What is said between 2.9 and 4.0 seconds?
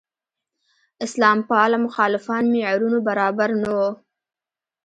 برابر نه وو.